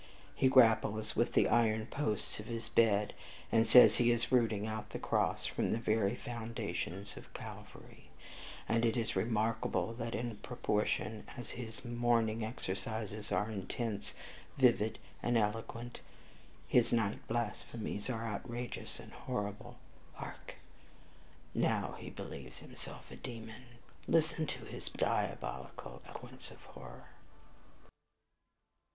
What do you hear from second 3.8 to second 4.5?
he is